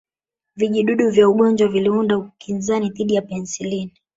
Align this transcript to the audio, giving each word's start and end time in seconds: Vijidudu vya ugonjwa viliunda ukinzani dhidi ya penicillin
Vijidudu 0.55 1.09
vya 1.09 1.29
ugonjwa 1.29 1.67
viliunda 1.67 2.17
ukinzani 2.17 2.89
dhidi 2.89 3.13
ya 3.13 3.21
penicillin 3.21 3.91